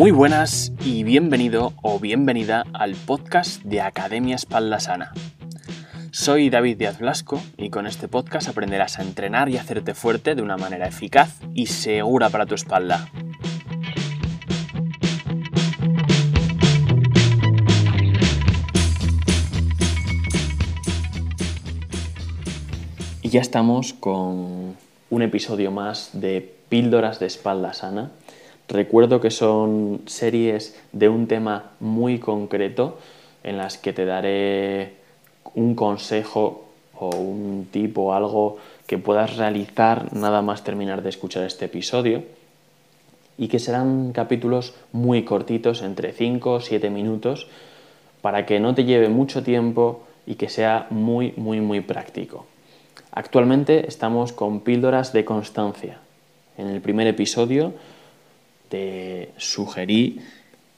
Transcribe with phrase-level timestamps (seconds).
[0.00, 5.12] Muy buenas y bienvenido o bienvenida al podcast de Academia Espalda Sana.
[6.10, 10.40] Soy David Díaz Blasco y con este podcast aprenderás a entrenar y hacerte fuerte de
[10.40, 13.10] una manera eficaz y segura para tu espalda.
[23.20, 24.76] Y ya estamos con
[25.10, 28.12] un episodio más de Píldoras de Espalda Sana
[28.70, 32.98] Recuerdo que son series de un tema muy concreto
[33.42, 34.94] en las que te daré
[35.56, 41.42] un consejo o un tipo o algo que puedas realizar nada más terminar de escuchar
[41.42, 42.22] este episodio
[43.36, 47.48] y que serán capítulos muy cortitos, entre 5 o 7 minutos,
[48.22, 52.46] para que no te lleve mucho tiempo y que sea muy, muy, muy práctico.
[53.10, 55.98] Actualmente estamos con píldoras de constancia.
[56.56, 57.72] En el primer episodio
[58.70, 60.20] te sugerí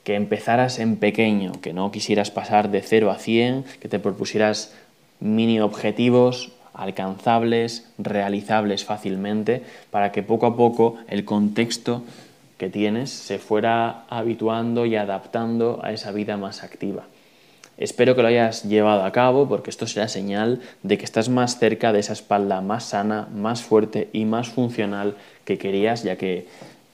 [0.02, 4.74] que empezaras en pequeño, que no quisieras pasar de 0 a 100, que te propusieras
[5.20, 12.02] mini objetivos alcanzables, realizables fácilmente, para que poco a poco el contexto
[12.58, 17.04] que tienes se fuera habituando y adaptando a esa vida más activa.
[17.78, 21.58] Espero que lo hayas llevado a cabo porque esto será señal de que estás más
[21.58, 26.46] cerca de esa espalda más sana, más fuerte y más funcional que querías, ya que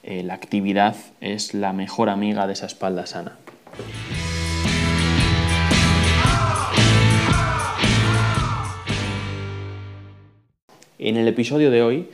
[0.03, 3.37] eh, la actividad es la mejor amiga de esa espalda sana.
[10.97, 12.09] En el episodio de hoy,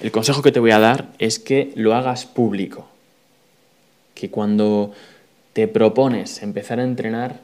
[0.00, 2.88] el consejo que te voy a dar es que lo hagas público.
[4.14, 4.92] Que cuando
[5.52, 7.40] te propones empezar a entrenar,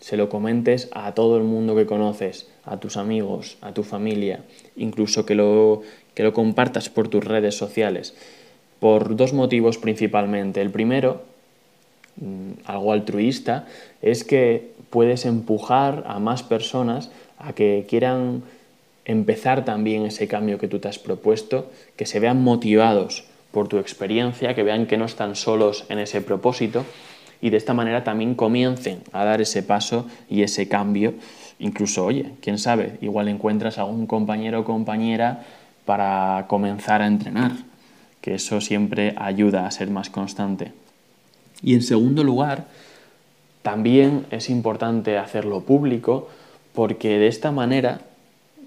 [0.00, 4.44] se lo comentes a todo el mundo que conoces, a tus amigos, a tu familia,
[4.76, 5.82] incluso que lo,
[6.14, 8.14] que lo compartas por tus redes sociales
[8.80, 10.60] por dos motivos principalmente.
[10.60, 11.22] El primero,
[12.16, 13.66] mm, algo altruista,
[14.02, 18.42] es que puedes empujar a más personas a que quieran
[19.04, 23.78] empezar también ese cambio que tú te has propuesto, que se vean motivados por tu
[23.78, 26.84] experiencia, que vean que no están solos en ese propósito
[27.40, 31.14] y de esta manera también comiencen a dar ese paso y ese cambio.
[31.58, 35.44] Incluso, oye, quién sabe, igual encuentras a algún compañero o compañera
[35.84, 37.69] para comenzar a entrenar
[38.20, 40.72] que eso siempre ayuda a ser más constante.
[41.62, 42.66] Y en segundo lugar,
[43.62, 46.28] también es importante hacerlo público
[46.74, 48.00] porque de esta manera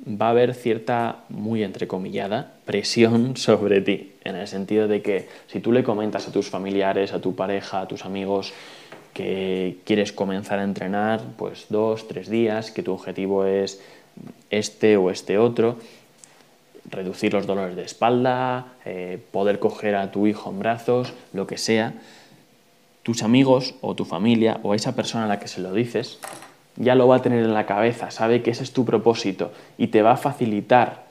[0.08, 5.60] va a haber cierta, muy entrecomillada, presión sobre ti, en el sentido de que si
[5.60, 8.54] tú le comentas a tus familiares, a tu pareja, a tus amigos
[9.14, 13.80] que quieres comenzar a entrenar, pues dos, tres días, que tu objetivo es
[14.50, 15.78] este o este otro,
[16.90, 21.58] reducir los dolores de espalda, eh, poder coger a tu hijo en brazos, lo que
[21.58, 21.94] sea,
[23.04, 26.20] tus amigos o tu familia o esa persona a la que se lo dices
[26.76, 29.88] ya lo va a tener en la cabeza, sabe que ese es tu propósito y
[29.88, 31.04] te va a facilitar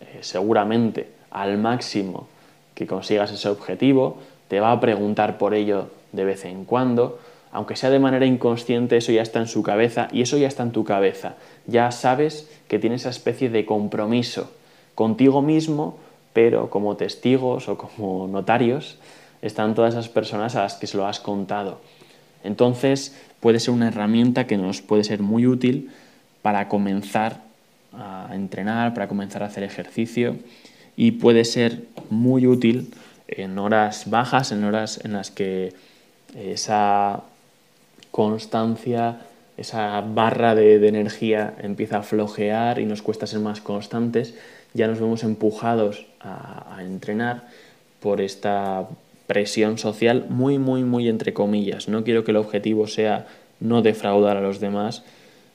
[0.00, 2.28] eh, seguramente al máximo
[2.74, 4.18] que consigas ese objetivo,
[4.48, 7.18] te va a preguntar por ello de vez en cuando,
[7.52, 10.62] aunque sea de manera inconsciente, eso ya está en su cabeza y eso ya está
[10.62, 11.36] en tu cabeza.
[11.66, 14.50] Ya sabes que tiene esa especie de compromiso
[14.98, 15.96] contigo mismo,
[16.32, 18.98] pero como testigos o como notarios
[19.42, 21.80] están todas esas personas a las que se lo has contado.
[22.42, 25.92] Entonces puede ser una herramienta que nos puede ser muy útil
[26.42, 27.42] para comenzar
[27.92, 30.34] a entrenar, para comenzar a hacer ejercicio
[30.96, 32.92] y puede ser muy útil
[33.28, 35.74] en horas bajas, en horas en las que
[36.34, 37.22] esa
[38.10, 39.20] constancia,
[39.56, 44.34] esa barra de, de energía empieza a flojear y nos cuesta ser más constantes
[44.78, 47.48] ya nos vemos empujados a, entrenar
[48.00, 48.88] por esta
[49.26, 51.88] presión social muy, muy, muy entre comillas.
[51.88, 53.26] No quiero que el objetivo sea
[53.58, 55.02] no defraudar a los demás,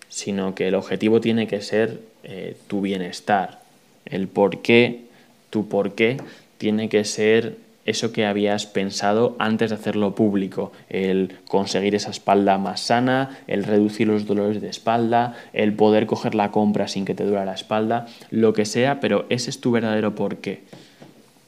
[0.09, 3.61] sino que el objetivo tiene que ser eh, tu bienestar.
[4.05, 5.05] El por qué,
[5.49, 6.17] tu por qué,
[6.57, 12.57] tiene que ser eso que habías pensado antes de hacerlo público, el conseguir esa espalda
[12.57, 17.15] más sana, el reducir los dolores de espalda, el poder coger la compra sin que
[17.15, 20.61] te duela la espalda, lo que sea, pero ese es tu verdadero porqué.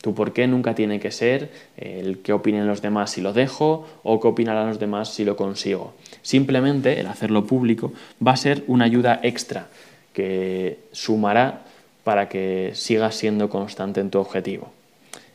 [0.02, 4.20] Tu porqué nunca tiene que ser el qué opinen los demás si lo dejo o
[4.20, 5.96] qué opinarán los demás si lo consigo.
[6.22, 7.92] Simplemente el hacerlo público
[8.26, 9.68] va a ser una ayuda extra
[10.14, 11.64] que sumará
[12.04, 14.72] para que sigas siendo constante en tu objetivo.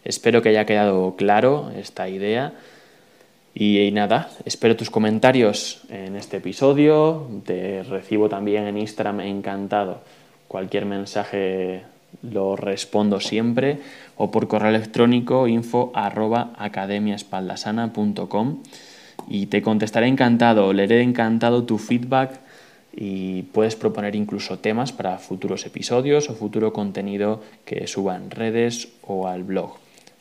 [0.04, 2.52] Espero que haya quedado claro esta idea.
[3.54, 7.28] Y, nada, espero tus comentarios en este episodio.
[7.44, 10.00] Te recibo también en Instagram encantado
[10.48, 11.82] cualquier mensaje
[12.22, 13.78] lo respondo siempre,
[14.16, 18.62] o por correo electrónico info arroba academiaespaldasana.com
[19.28, 22.40] y te contestaré encantado, leeré encantado tu feedback
[22.92, 28.88] y puedes proponer incluso temas para futuros episodios o futuro contenido que suba en redes
[29.06, 29.76] o al blog.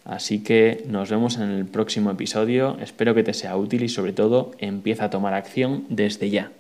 [0.06, 4.14] Así que nos vemos en el próximo episodio, espero que te sea útil y sobre
[4.14, 6.52] todo empieza a tomar acción desde ya.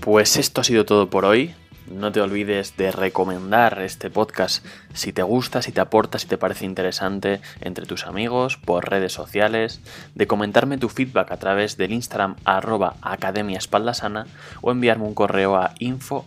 [0.00, 1.54] Pues esto ha sido todo por hoy.
[1.96, 4.62] No te olvides de recomendar este podcast
[4.92, 9.14] si te gusta, si te aporta, si te parece interesante entre tus amigos, por redes
[9.14, 9.80] sociales,
[10.14, 13.60] de comentarme tu feedback a través del Instagram arroba Academia
[14.60, 16.26] o enviarme un correo a info.